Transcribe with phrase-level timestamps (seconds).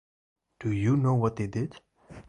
[0.59, 1.79] Do you know what they did?